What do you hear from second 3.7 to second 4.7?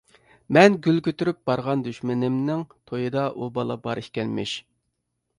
بار ئىكەنمىش.